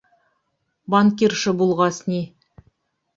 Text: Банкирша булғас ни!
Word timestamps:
Банкирша 0.93 1.53
булғас 1.59 1.99
ни! 2.09 2.23